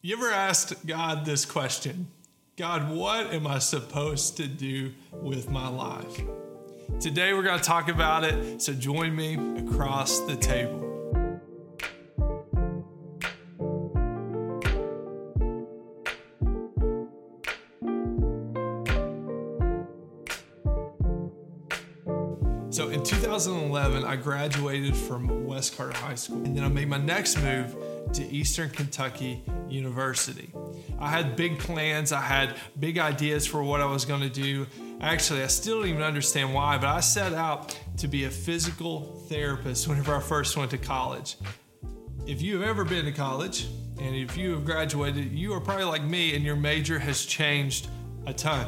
[0.00, 2.06] You ever asked God this question?
[2.56, 6.20] God, what am I supposed to do with my life?
[7.00, 10.84] Today we're going to talk about it, so join me across the table.
[22.70, 26.98] So in 2011, I graduated from West Carter High School, and then I made my
[26.98, 27.74] next move
[28.12, 30.50] to Eastern Kentucky University.
[30.98, 34.66] I had big plans, I had big ideas for what I was going to do.
[35.00, 39.24] Actually, I still don't even understand why, but I set out to be a physical
[39.28, 41.36] therapist whenever I first went to college.
[42.26, 43.66] If you've ever been to college
[44.00, 47.88] and if you have graduated, you are probably like me and your major has changed
[48.26, 48.66] a ton.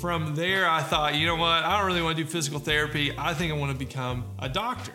[0.00, 3.12] From there, I thought, you know what, I don't really want to do physical therapy.
[3.16, 4.92] I think I want to become a doctor.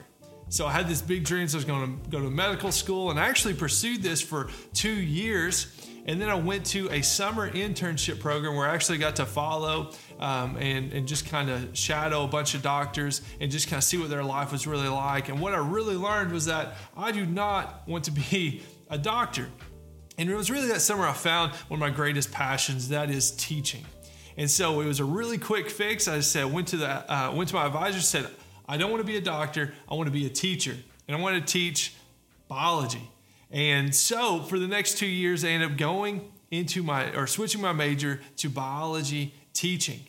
[0.50, 1.48] So I had this big dream.
[1.48, 4.50] So I was going to go to medical school and I actually pursued this for
[4.74, 5.68] two years.
[6.08, 9.92] And then I went to a summer internship program where I actually got to follow
[10.20, 13.84] um, and, and just kind of shadow a bunch of doctors and just kind of
[13.84, 15.30] see what their life was really like.
[15.30, 19.50] And what I really learned was that I do not want to be a doctor.
[20.18, 23.32] And it was really that summer I found one of my greatest passions that is
[23.32, 23.84] teaching.
[24.38, 26.08] And so it was a really quick fix.
[26.08, 28.30] I said, went to the, uh, went to my advisor, said,
[28.68, 29.74] I don't want to be a doctor.
[29.90, 30.76] I want to be a teacher.
[31.08, 31.94] And I want to teach
[32.48, 33.10] biology.
[33.52, 37.62] And so for the next two years, I ended up going into my, or switching
[37.62, 40.02] my major to biology teaching.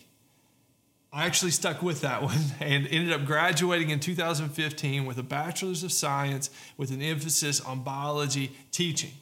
[1.12, 5.82] I actually stuck with that one and ended up graduating in 2015 with a bachelor's
[5.82, 9.12] of science with an emphasis on biology teaching.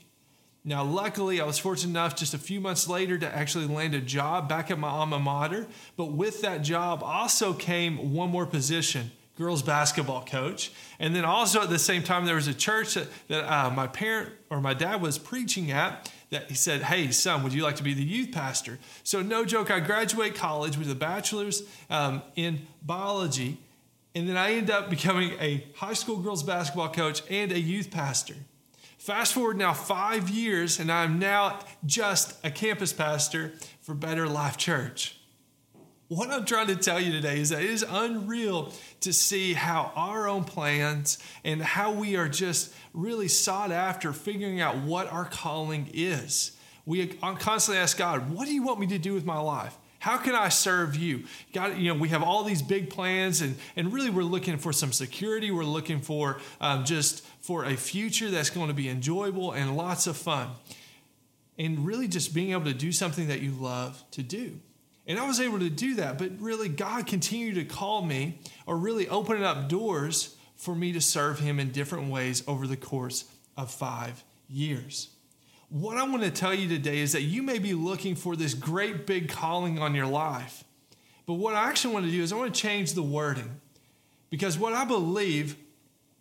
[0.66, 4.00] Now, luckily, I was fortunate enough just a few months later to actually land a
[4.00, 5.66] job back at my alma mater.
[5.94, 10.72] But with that job also came one more position girls basketball coach.
[10.98, 13.86] And then also at the same time, there was a church that, that uh, my
[13.86, 17.76] parent or my dad was preaching at that he said, Hey, son, would you like
[17.76, 18.78] to be the youth pastor?
[19.02, 23.58] So, no joke, I graduate college with a bachelor's um, in biology.
[24.14, 27.90] And then I end up becoming a high school girls basketball coach and a youth
[27.90, 28.34] pastor.
[28.98, 33.52] Fast forward now five years, and I'm now just a campus pastor
[33.82, 35.18] for Better Life Church.
[36.14, 39.90] What I'm trying to tell you today is that it is unreal to see how
[39.96, 45.24] our own plans and how we are just really sought after figuring out what our
[45.24, 46.52] calling is.
[46.86, 49.76] We constantly ask God, What do you want me to do with my life?
[49.98, 51.24] How can I serve you?
[51.52, 54.72] God, you know, we have all these big plans, and, and really we're looking for
[54.72, 55.50] some security.
[55.50, 60.06] We're looking for um, just for a future that's going to be enjoyable and lots
[60.06, 60.50] of fun.
[61.58, 64.60] And really just being able to do something that you love to do.
[65.06, 68.78] And I was able to do that, but really, God continued to call me or
[68.78, 73.24] really opening up doors for me to serve Him in different ways over the course
[73.56, 75.10] of five years.
[75.68, 78.54] What I want to tell you today is that you may be looking for this
[78.54, 80.64] great big calling on your life.
[81.26, 83.60] But what I actually want to do is I want to change the wording.
[84.30, 85.56] Because what I believe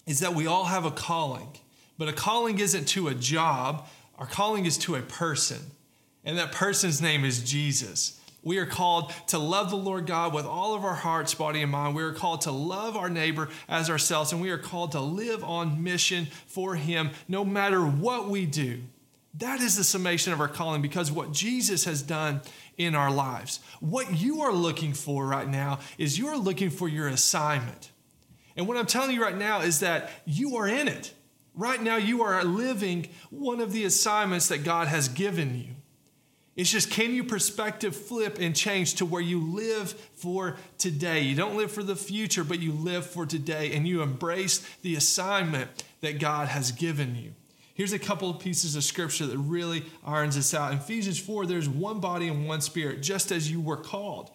[0.05, 1.47] is that we all have a calling,
[1.97, 3.87] but a calling isn't to a job,
[4.19, 5.59] our calling is to a person.
[6.25, 8.19] And that person's name is Jesus.
[8.43, 11.71] We are called to love the Lord God with all of our hearts, body, and
[11.71, 11.95] mind.
[11.95, 15.43] We are called to love our neighbor as ourselves, and we are called to live
[15.43, 18.81] on mission for Him no matter what we do.
[19.35, 22.41] That is the summation of our calling because what Jesus has done
[22.77, 23.61] in our lives.
[23.79, 27.91] What you are looking for right now is you're looking for your assignment.
[28.55, 31.13] And what I'm telling you right now is that you are in it.
[31.55, 35.75] Right now, you are living one of the assignments that God has given you.
[36.55, 41.21] It's just can you perspective flip and change to where you live for today?
[41.21, 44.95] You don't live for the future, but you live for today and you embrace the
[44.95, 47.33] assignment that God has given you.
[47.73, 50.71] Here's a couple of pieces of scripture that really irons this out.
[50.71, 54.29] In Ephesians 4, there's one body and one spirit, just as you were called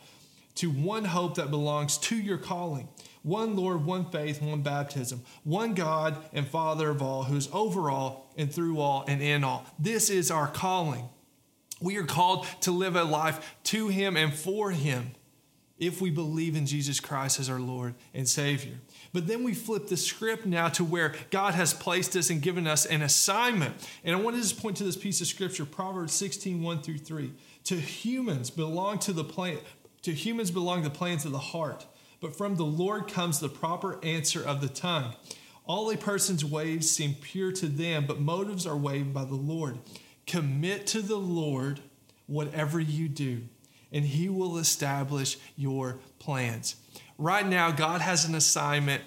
[0.57, 2.89] to one hope that belongs to your calling.
[3.23, 8.33] One Lord, one faith, one baptism, one God and Father of all, who's over all
[8.37, 9.67] and through all and in all.
[9.79, 11.09] This is our calling.
[11.81, 15.13] We are called to live a life to Him and for Him
[15.79, 18.75] if we believe in Jesus Christ as our Lord and Savior.
[19.13, 22.67] But then we flip the script now to where God has placed us and given
[22.67, 23.75] us an assignment.
[24.05, 26.99] And I want to just point to this piece of scripture, Proverbs 16, 1 through
[26.99, 27.33] 3.
[27.65, 29.59] To humans belong to the plan,
[30.03, 31.87] to humans belong the plans of the heart,
[32.21, 35.15] but from the Lord comes the proper answer of the tongue.
[35.67, 39.79] All a person's ways seem pure to them, but motives are weighed by the Lord.
[40.29, 41.81] Commit to the Lord
[42.27, 43.43] whatever you do,
[43.91, 46.77] and He will establish your plans.
[47.17, 49.03] Right now, God has an assignment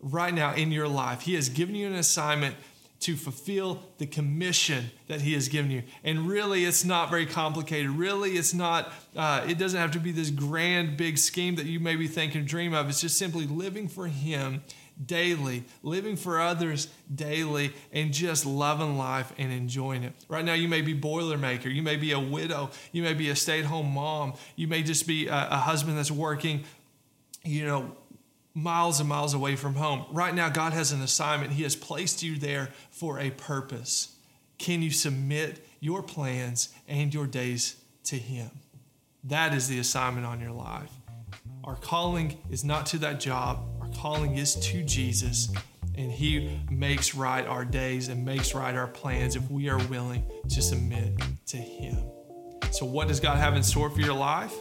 [0.00, 1.20] right now in your life.
[1.20, 2.56] He has given you an assignment
[3.00, 7.90] to fulfill the commission that he has given you and really it's not very complicated
[7.90, 11.78] really it's not uh, it doesn't have to be this grand big scheme that you
[11.78, 14.62] maybe think and dream of it's just simply living for him
[15.04, 20.12] daily, living for others daily, and just loving life and enjoying it.
[20.28, 23.36] Right now, you may be boilermaker, you may be a widow, you may be a
[23.36, 26.64] stay-at-home mom, you may just be a, a husband that's working,
[27.44, 27.96] you know,
[28.54, 30.06] miles and miles away from home.
[30.10, 31.52] Right now, God has an assignment.
[31.52, 34.16] He has placed you there for a purpose.
[34.56, 38.50] Can you submit your plans and your days to Him?
[39.24, 40.90] That is the assignment on your life.
[41.64, 43.58] Our calling is not to that job,
[43.96, 45.52] calling is to Jesus.
[45.96, 50.24] And He makes right our days and makes right our plans if we are willing
[50.48, 51.98] to submit to Him.
[52.70, 54.54] So, what does God have in store for your life?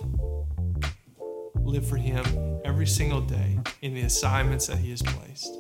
[1.56, 2.24] Live for Him
[2.64, 5.54] every single day in the assignments that He has placed.